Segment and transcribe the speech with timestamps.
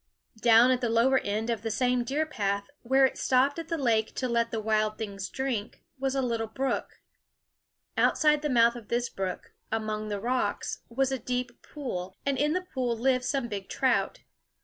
[0.41, 3.77] Down at the lower end of the same deer path, where it stopped at the
[3.77, 7.01] lake to let the wild things drink, was a little brook.
[7.95, 12.53] Outside the mouth of this brook, among the rocks, was a deep pool; and in
[12.53, 14.21] the pool lived some big trout.